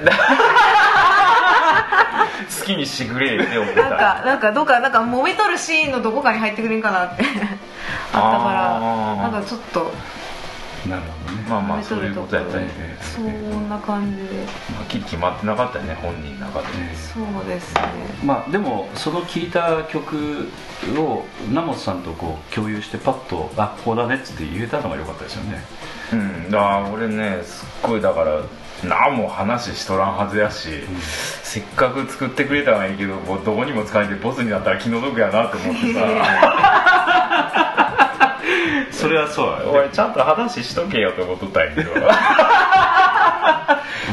[2.60, 7.24] 好きにしてくれって思っなんたかなんかどっかなんか揉めとるシーンのどこかに入ってくれんかなって。
[7.24, 8.78] あったから。
[8.78, 9.32] あー。
[9.32, 9.91] なんかちょっと
[10.87, 11.45] なるほどね。
[11.49, 12.67] まあまあそういうことやったね
[13.01, 14.23] そんな感じで。
[14.23, 16.95] はっきり決まってなかったよね本人の中でね。
[16.95, 17.81] そうですね。
[18.23, 20.47] まあでもその聴いた曲
[20.97, 25.61] を名本さんとこう共有してパッと「あここだね」っつって言えたのが良かったですよね。
[26.13, 26.51] うん。
[26.51, 28.41] だから俺ねすっごいだから
[28.83, 30.69] 何も話しとらんはずやし、
[31.43, 35.99] せっかく作ってくれたらいいけどもうどこにも使えてボスになったら気の毒やなと思ってさ
[38.91, 39.71] それはそうだよ。
[39.71, 41.91] 俺ちゃんと話しとけよと思っとったんやけど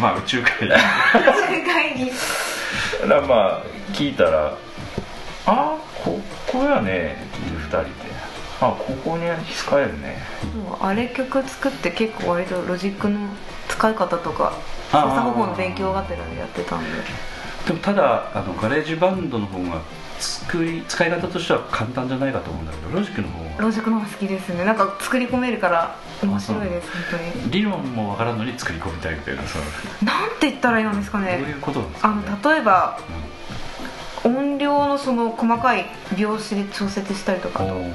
[0.01, 0.75] まあ宇宙会
[1.97, 2.11] 議。
[3.03, 3.62] だからまあ
[3.93, 4.53] 聞いたら
[5.47, 7.91] 「あここやね」って2人で
[8.61, 10.23] 「あここに使えるね
[10.81, 13.21] あれ曲作って結構割とロジックの
[13.69, 14.53] 使い方とか
[14.91, 16.91] 操作方法の勉強がてらでやってたんで。
[17.67, 19.81] でもただあのガレージバンドの方が
[20.47, 24.65] 作り使い方としては簡単じゃないかと思うんだけどロジックの方がロジックの方が好きですね。
[24.65, 27.51] なんか作り込めるから面白いです本当に。
[27.51, 29.59] 理論もわからんのに作り込みたいみたいなさ
[30.05, 31.39] なんて言ったらいいんですかね。
[31.39, 32.99] どういうことなんですか、あね、の例えば
[34.25, 37.93] うん音量のその細かい拍子で調節したりとかおー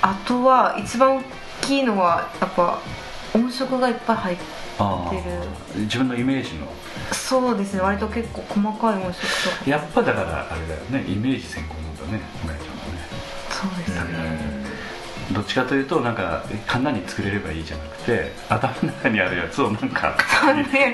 [0.00, 1.22] あとは一番大
[1.60, 2.78] きいのはやっぱ
[3.34, 4.50] 音色がいっぱい入ってる。
[5.76, 6.66] ー自分のイメージの
[7.12, 9.70] そうですね割と結構細かい音色とか。
[9.70, 13.00] やっぱだからあれだよねイメージ先行なんだねまやちゃんはね。
[13.50, 14.62] そうですね。
[15.32, 20.16] どっちかというとなんか簡単に作れればいいじゃなくて頭の中にあるやつをなんか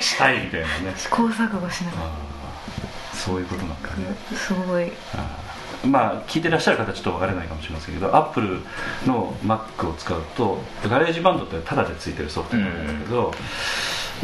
[0.00, 0.94] した いみたいなね。
[0.96, 2.10] 試行錯誤しながら。
[3.14, 4.14] そういうことなんかね。
[4.36, 4.92] すごい。
[5.14, 5.47] あー
[5.84, 8.60] まあ聞いてらっしゃる方はちょっと分からないかもしれませんけどアップル
[9.06, 13.32] の Mac を使うとガレージバンドってタダでついてるソフトなんだけど、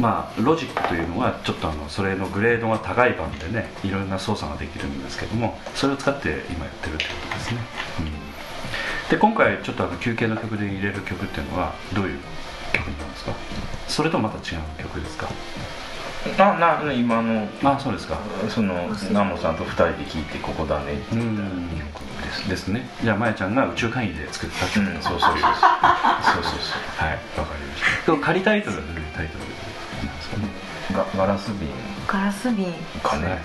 [0.00, 7.60] まあロジックというのはちょっとあのそれのグレードが高い版でねいろんな操作ができるんですけどもそれを使って今やってるってことですね、
[8.00, 8.02] う
[9.06, 12.18] ん、で今回ちょっとあの休憩の曲で入れる曲っていうのはどういう
[12.72, 13.32] 曲なんですか？
[13.86, 15.28] それとまた違う曲ですか？
[16.38, 18.18] なな今のあそうですか。
[18.48, 18.74] その
[19.12, 20.94] ナモさんと2人で聞いてここだね。
[20.94, 21.36] ってうん。
[21.36, 22.88] 言った曲ですですね。
[23.02, 25.30] じゃあまやちゃんが宇宙会議で作った曲、うんそうそうそう。
[25.30, 26.80] そうそうそう。
[26.96, 28.12] はい、わかりました。
[28.12, 29.40] 今日仮タイトルはどういうタイトル
[30.06, 30.48] なんですかね。
[30.92, 31.68] ガガラス瓶。
[32.06, 33.26] ガラス瓶かね。
[33.28, 33.38] はい。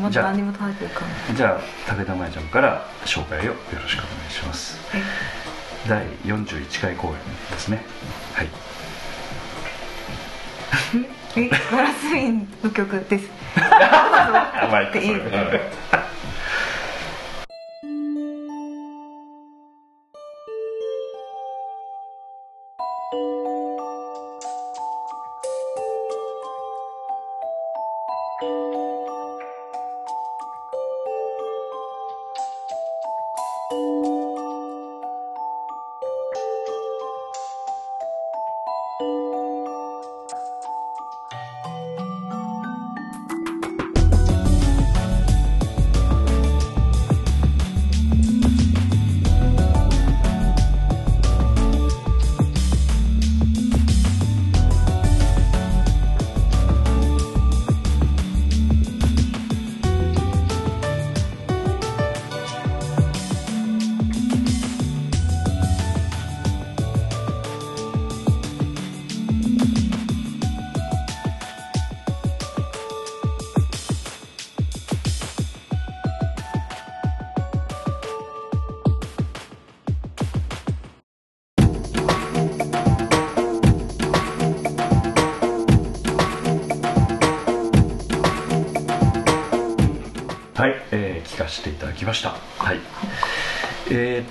[0.00, 4.78] まじゃあだ何も食べてるかなじゃあ武田真弥ちゃんから紹介をよろしくお願いします。
[5.88, 7.14] 第41回公演
[7.50, 7.82] ですね。
[8.34, 8.48] はい。
[11.36, 13.28] えガラス瓶の曲です。
[13.58, 15.04] 甘いかそれ。
[15.04, 15.20] いいう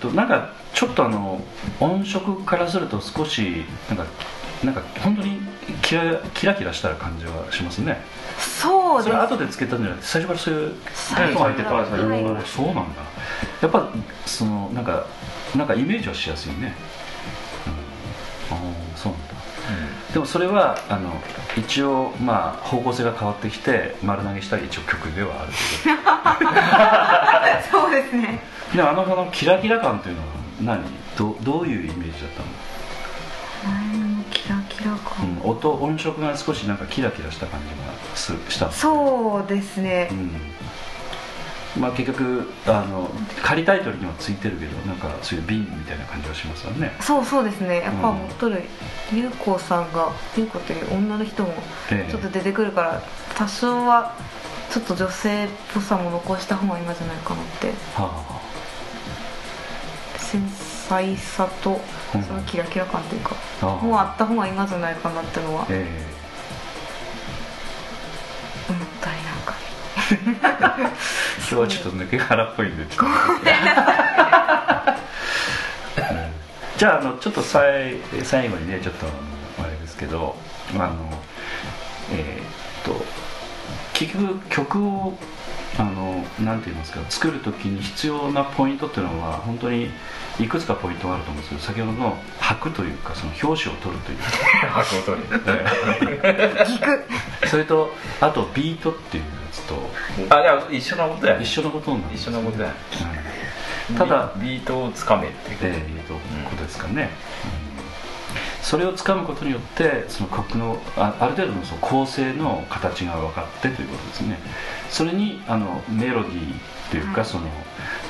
[0.10, 1.42] となんかちょっとあの
[1.80, 4.06] 音色からすると少しなんか
[4.64, 5.40] なんか本当に
[5.82, 8.02] キラキラキラした感じはしますね。
[8.38, 9.06] そうです。
[9.06, 11.46] それは後でつけたんじゃなくて最初からそういう最初から。
[11.46, 12.82] 入ってたはいおーそうなんだ。
[13.62, 13.90] やっぱ
[14.26, 15.06] そのなんか
[15.56, 16.76] なんかイメージはしやすいね、
[18.52, 19.34] うん、ああそうなんだ。
[20.14, 21.10] でもそれはあの
[21.58, 25.52] 一応まあ方向性が変わってきて丸投げした一応曲ではある
[27.72, 28.40] そうですね。
[28.76, 30.28] でもあのこのキラキラ感というのは
[30.62, 30.84] 何？
[31.18, 32.46] どどういうイメージだったの、
[34.32, 40.10] キラキラう感、ん、音音色が少しなんかキラキラした感じがすしたう、そうですね。
[40.12, 40.32] うん
[41.80, 43.10] まあ、結局あの
[43.42, 47.80] 仮タイトルにはついてるけどなんかそういう瓶みたいな感じはしますよね、そうそうですね。
[47.80, 48.18] やっぱうん。
[48.20, 48.62] 持っとる
[49.12, 51.54] 優子さんが優子という女の人も
[51.92, 52.12] ええ。
[52.12, 53.02] ちょっと出てくるから
[53.36, 54.16] 多少は
[54.70, 57.74] ちょっと女性っぽさも残した方がいいんじゃないかなって。
[57.96, 58.42] は
[60.18, 61.82] 繊細さと
[62.16, 62.24] うん。
[62.24, 63.84] そのキラキラ感というかああ。
[63.84, 66.13] もうあった方がいいんじゃないかなってのはえ思
[71.40, 73.14] 今日はちょっと抜け殻っぽいんでちょっと。
[76.78, 79.06] じゃああのちょっと最最後にねちょっと
[79.62, 80.36] あれですけど
[80.76, 81.24] あの
[82.12, 83.06] えーっと
[83.94, 85.18] 結局曲を
[85.78, 89.90] あのなんて言いますか作る時に必要なポイントっていうのは本当に
[90.40, 94.18] いくつかポイントがあると思うんですけど先ほどの拍というかその表紙を取るという。
[97.48, 99.76] それとあとビートっていうやつと。
[100.30, 102.74] あいや一緒なことや一緒のことなんです一緒なことや
[103.90, 107.33] うんただビビートをつかめっていうえー、とことですかね、うん
[108.64, 114.40] それをつかむことによってその曲のあある程度のその構成の形が分かってということですね。
[114.90, 117.30] それにあのメロディーというか、はい。
[117.30, 117.48] その、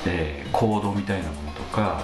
[0.06, 2.04] えーコードみたいなものとか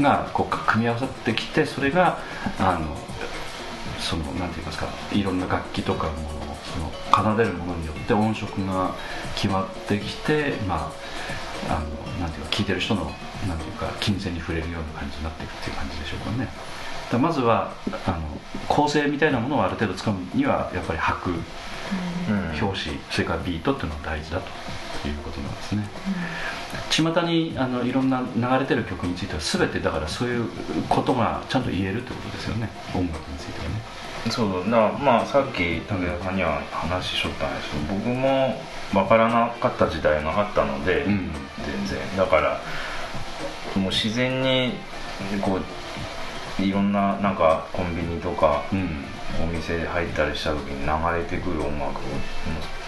[0.00, 2.18] がこう組み合わさってきてそれが
[2.58, 2.96] あの
[4.00, 8.94] そのなんて言いますかいろんな楽器とかものをその奏でるものによって音色が
[9.36, 10.92] 決まってきてま
[11.68, 13.04] ああのなんていうか聴いてる人の
[13.46, 16.48] なんていうか金銭に触れるような感じになっていくっていう感じでしょうかね
[17.10, 17.72] だまずは
[18.06, 18.18] あの
[18.68, 21.38] 構成みたいなものをある程度つかむにはやっぱり拍うん。
[22.60, 24.48] 表紙それからビートっていうのが大事だと。
[25.06, 25.88] いうことなんですね。
[26.90, 30.48] 巷にあのいろんな流れてる曲については全てだからそういう
[30.88, 32.68] ことがちゃんと言えるってことですよね。
[32.94, 33.80] 音楽についてはね。
[34.30, 38.60] そうだまあさっき武田さんには話しとったんですけど僕も
[38.92, 41.30] 分からなかった時代があったので、うん。
[41.64, 42.16] 全然。
[42.16, 42.60] だから
[43.76, 44.72] もう自然に
[45.40, 45.62] こう
[46.58, 49.04] いろんななんかコンビニとかうん。
[49.42, 52.02] お店入ったりした時に流れてくる音楽を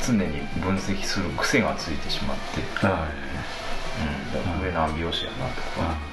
[0.04, 2.36] 常に分析する癖がついてしまっ
[2.80, 3.30] て、はい。
[4.56, 6.10] うん、上何拍子やなとか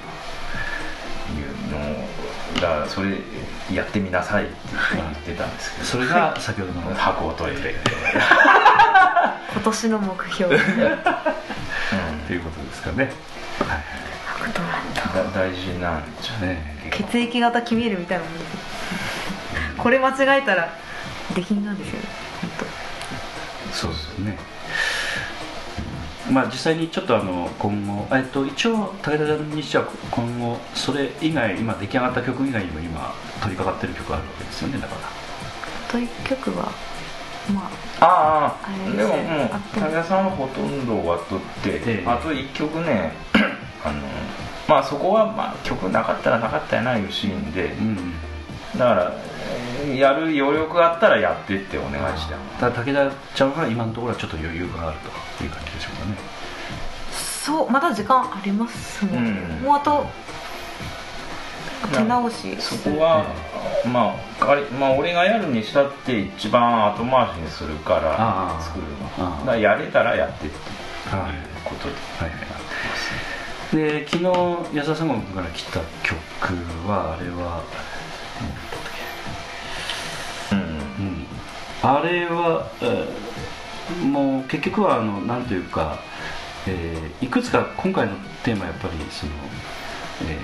[1.30, 2.06] ういうのを
[2.56, 3.17] だからそれ
[3.74, 4.54] やってみなさいって
[4.96, 5.84] 言ってたんですけど。
[5.84, 6.82] んそれが先ほどの。
[6.96, 7.76] 箱を取れて、
[9.54, 10.56] 今年の目標。
[10.56, 10.65] う んっ
[12.28, 13.12] ていうことですかね。
[13.60, 13.96] はい
[14.47, 15.01] 白となんだ。
[15.01, 16.91] だ大事なんじゃね。
[16.91, 18.33] 血液型決めるみたいなもん。
[19.77, 20.73] これ間違えたら
[21.36, 21.99] 出禁なんですよ。
[22.01, 22.07] ね
[22.41, 22.67] 本
[23.73, 24.38] そうですね。
[24.51, 24.57] うん
[26.29, 35.01] まあ実際にちょっとあの今後えっと一応武田さんにしては今後それ以外今出来上がった曲以外にも今取り掛かってる曲あるわけですよねだから。
[35.88, 36.71] 当と一曲は
[37.53, 42.03] まあああれでももう武田さんはほとんど終わっとって、ええ。
[42.05, 43.13] あと1曲ね
[43.84, 44.01] あの
[44.67, 48.13] まあそこはまあ曲なかったらなかったやないうシーンでうん
[48.78, 49.13] だから
[49.84, 52.36] えーやる余力があったらやってってお願いして。
[52.59, 54.97] ただ武田ちゃんは今のところはちょっと余裕がある
[55.38, 56.15] という感じでしょうかね。
[56.17, 59.63] あそうまだ時間ありますね、うん。
[59.63, 60.05] もうあと
[61.93, 63.23] 手直しそこは、
[63.89, 68.86] まああれまあ俺がやるにしたって一番後回しにするから作る
[69.17, 71.32] ああのだからやれたらやってっていうはい。
[71.63, 71.93] ことで。
[72.19, 72.39] はいはい
[73.74, 74.24] で昨日
[74.78, 76.18] 安田さん君から来た曲
[76.88, 77.63] はあれは
[80.51, 80.61] うんう
[81.09, 81.28] ん。
[81.84, 83.38] あれは、えー
[84.05, 85.99] もう結局はあのなんというか、
[86.68, 89.32] えーいくつか今回のテーマはやっぱりその、
[90.30, 90.36] え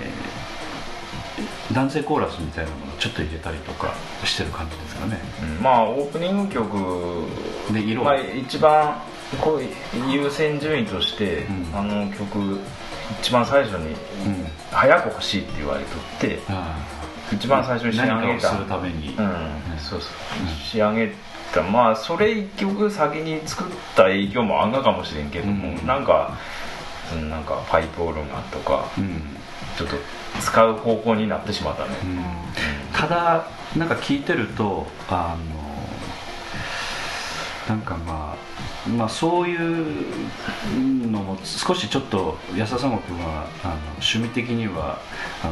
[1.70, 3.94] ー男性コーラスみたいなものをちょっと入れたりとか
[4.24, 5.20] してる感じですかね。
[5.42, 7.26] うんまあオープニング曲
[7.74, 9.02] で色まあ、一番
[9.42, 11.78] こう優先順位として、うん。
[11.78, 12.60] あの曲
[13.22, 13.96] 一番最初にうん。
[14.72, 16.78] 早く欲しいって言われとってあ
[17.32, 18.50] 一番最初に仕上げた。
[18.52, 20.10] うん、そうそう、
[20.62, 21.14] 仕上げ
[21.54, 21.62] た。
[21.62, 25.88] まあそれ一曲先に作った影響もあんのかもしれんけども、うん。
[25.88, 26.38] なんか
[27.30, 29.22] なんかパイプオルガンとかうん。
[29.78, 29.96] ちょっと
[30.40, 32.24] 使う方向になってしまったね、うん。
[32.94, 35.63] ただなんか聞いてるとあの
[37.68, 45.00] なんかまあまあそういうのも少しちょっと安田三国はあの趣味的には
[45.44, 45.48] あ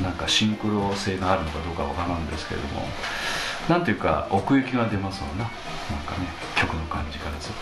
[0.00, 2.82] のなんかシンクロ性があるのかどうかわからんですけれども
[3.68, 5.48] なんていうか奥行きが出ますわななん
[6.04, 7.50] かね曲の感じからず。
[7.50, 7.52] っ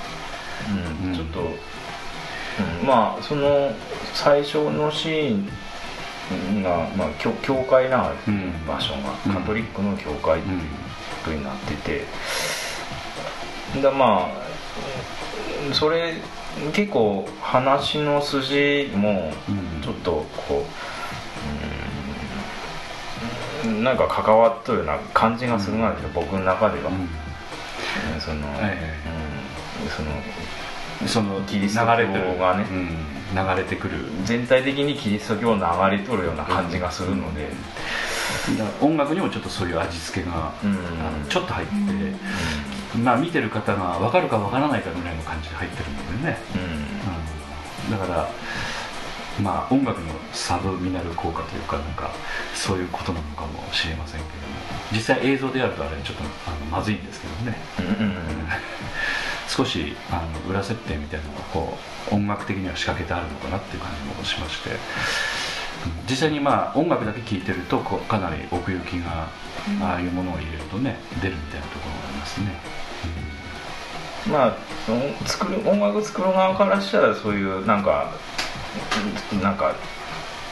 [1.03, 1.09] うん。
[1.09, 2.87] うんちょっと、うん。
[2.87, 3.73] まあその
[4.15, 5.37] 最初のシー
[6.59, 8.53] ンが、まあ、教教会なうん。
[8.67, 10.61] 場所うんがカトリックの教会と、うん
[11.23, 12.07] ことになってて、
[13.77, 16.15] だまあそれ
[16.73, 19.83] 結構話の筋もうん。
[19.83, 20.67] ちょっとこ
[23.65, 27.09] う、うん、なんか関わっとるような感じがするんですよ、僕の中では、うん。
[28.21, 28.77] その、はいはいう
[29.87, 30.11] ん、その
[31.09, 32.21] そのキリスト流れてる。
[32.35, 32.89] 教がねうん、
[33.35, 33.99] 流れてくる。
[34.25, 35.61] 全体的にキリスト教流
[35.91, 37.49] れとるような感じがするので、
[38.59, 40.71] だから音楽にもちょっとそういう味付けが、うん。
[40.71, 47.95] あのちょっと入ってて、まあ見てる方が分かるか分からないかぐらいの感じで入ってるのでね、うん。
[47.95, 48.29] うん、だから
[49.43, 52.11] まあ音楽のサブミナル効果というかなんか
[52.55, 54.61] そういうことなのかもしれませんけども。
[54.93, 57.57] 実際映像でやるとあれちょっとあのまずいんですけどね。
[57.79, 58.15] うんうん
[59.51, 61.77] 少しあの裏設定みたいなのがこ
[62.13, 64.77] う音楽的には仕掛けてあるのかなっていう感じもしまして、うん
[66.09, 69.29] 実際にまあ音楽だけ聴いてるとこうかなり奥行きが
[69.81, 72.47] ああいうものを入れるとね出るみたいなところがありますね、
[74.31, 78.13] まあその作る音楽作る側からしたらそういうなんか
[79.43, 79.75] なんか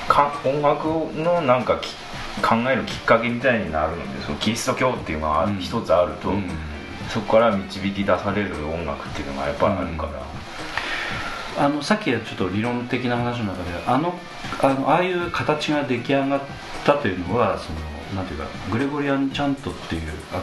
[0.08, 0.86] か音楽
[1.18, 1.94] のなんかき
[2.42, 5.58] 考えるきっかけみたいになるのでそのキリスト教っていうのがうん。
[5.58, 6.48] 一つあると、うん
[7.08, 14.14] そこから導き出される音楽っていうのがやっぱあるから、あのさっきちょっと理論的な話の中であの
[14.62, 16.40] あのああいう形が出来上がっ
[16.84, 17.80] たというのはその
[18.14, 20.02] なんていうかグレゴリアン・チャントっていう
[20.32, 20.42] あの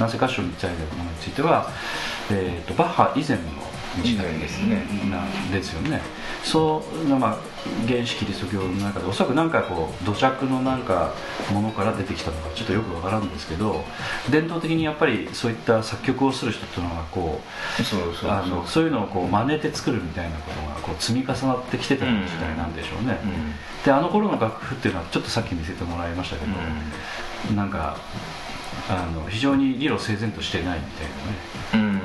[0.00, 1.68] ナセ歌唱みたいなものについては、
[2.30, 3.42] えー、とバッハ以前の
[4.02, 4.86] 時代ですね。
[5.10, 6.00] なんですよね。
[6.42, 7.51] そうまあ
[7.86, 11.14] 原始キリスト教の中でおそらくなんかこう土着のなんか
[11.52, 13.84] ものから出てきたのかちょっとよくわからんですけど
[14.30, 17.40] 伝統的にやっぱりそういった作曲をする人っていうのはこ
[17.78, 17.82] う
[18.66, 22.10] そういうのをこう真似て作るみたいなことがこう積み重なってきてた時
[22.40, 23.30] 代なんでしょうね、うん。
[23.84, 27.96] であの頃の楽譜っていうのはちょっとさっき見せてもらいましたけど、なんか
[28.88, 32.00] あの非常に理路整然としてないみたいなね、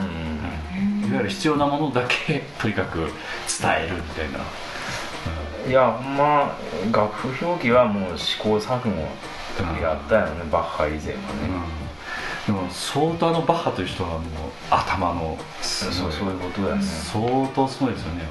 [0.99, 1.03] うん。
[1.03, 1.09] うん。
[1.09, 3.09] いわゆる必要なものだけとにかく伝
[3.85, 4.39] えるみたいな、
[5.67, 6.57] いやほんま
[6.93, 9.01] 楽譜表記はもう試行錯誤
[9.81, 11.19] やったよねバッハ以前はね、
[12.47, 12.55] うん。
[12.55, 14.21] でも相当あのバッハという人はもう
[14.69, 18.21] 頭のそうそういうことだよね、相当すごいですよね。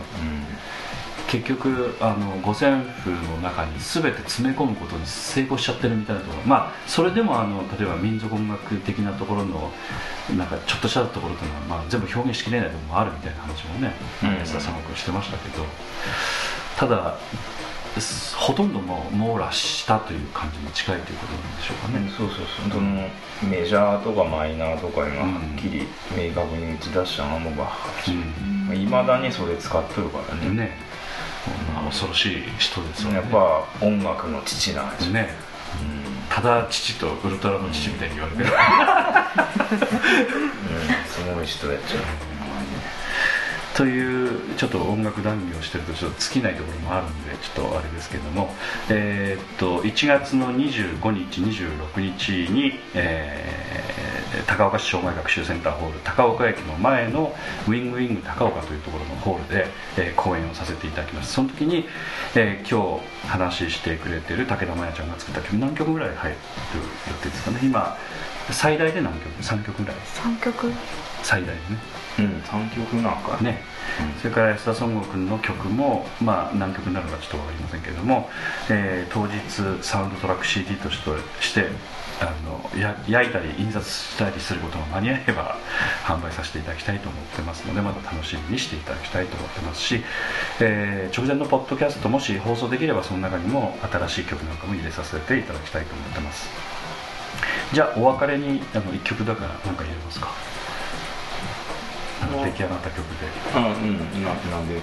[1.28, 6.42] 結局あの五線譜の中に全て詰め込むことに成功しちゃってるみたいなところ。
[6.46, 9.72] まあそれでもあの例えば民族音楽的なところの
[10.36, 14.38] なんかちょっとしたところというのは、まあ、全部表現しきれないところもあるみたいな話もねうん。
[14.38, 15.64] 安田さんはしてましたけど
[16.76, 17.16] ただ
[17.98, 22.70] すほとんどもう網羅したという感じに近いということなんでしょうかね、そうそうそう。
[22.70, 23.08] その
[23.50, 30.54] メジャーとかマイナーとか今うんはっきり明確に打ち出したのはもうバッハいまだにそれ使ってるからね。
[30.54, 30.76] ね。
[31.74, 33.16] まあ恐ろしい人ですよね。
[33.16, 35.30] やっぱ音楽の父なんですよ、ね。
[35.80, 36.16] うん。
[36.28, 38.54] ただ父とウルトラの父みたいに言われてる、うん、
[41.06, 42.35] すごい人やっちゃう
[43.76, 48.48] というちょっと音楽談義をしてるとちょっと尽きないところもあるんでちょっとあれですけども、
[48.88, 53.96] えーっと1月の25日26日に、えー
[54.46, 57.34] 高岡市障害学習センターホール高岡駅の前の
[57.66, 59.66] ウィングウィング高岡というところのホールで、
[59.96, 61.32] えー公演をさせていただきます。
[61.32, 61.86] その時に、
[62.34, 66.36] えー今日話してくれてる武田真弥ちゃんが作った曲何曲ぐらい入る
[67.08, 67.60] 予定ですかね？
[67.62, 67.96] 今
[68.50, 69.96] 最大で何曲？3曲ぐらい。
[69.96, 70.70] 3曲。
[71.22, 71.58] 最大でね
[72.18, 73.62] うん3曲なんかね、
[74.22, 78.30] それから安田孫悟君の曲も、まあ、何曲になるかちょっと分かりませんけれども、
[78.70, 79.38] えー当日
[79.84, 81.10] サウンドトラック CD として
[81.40, 81.66] して
[82.18, 82.32] あ
[82.74, 85.58] のや焼いたり印刷したりすることが間に合えば
[86.04, 90.02] 販売させていただきたいと思ってますのでまた楽しみにしていただきたいと思ってますし、
[90.60, 96.48] えー直前のポッドキャストもし放送できればその中にも新しい曲なんかも入れさせていただきたいと思ってます。
[97.74, 100.55] じゃあお別れにあの1曲だから何か入れますか？
[102.22, 103.26] あの出来上がった曲で。
[103.56, 104.80] うんうんななんで、え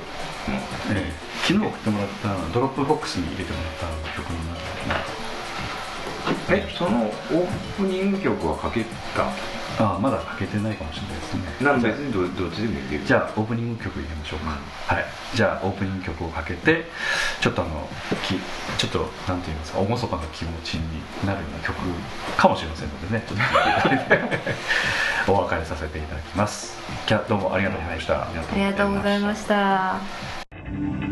[0.91, 1.11] え。
[1.47, 4.59] 昨日送ってもらったドロップボックスに入れてもらった曲になる。
[4.59, 8.83] んでえそのオープニング曲はかけ
[9.15, 9.25] た？
[9.79, 11.65] あまだかけてないかもしれないですね。
[11.65, 13.05] なん別にどどっちでもいける。
[13.05, 15.05] じゃあオープニング曲入れましょうか、はい。
[15.33, 16.85] じゃあオープニング曲をかけて
[17.41, 17.87] ちょっとあの
[18.23, 18.35] き
[18.77, 21.75] ちょっとなんて言いますか厳かな気持ちになるような曲
[22.37, 23.25] かもしれませんのでね。
[23.27, 23.37] ちょっ
[25.25, 26.77] と お別れさせていただきます。
[27.05, 31.02] キャどうもありがとうございました、ありがとうございました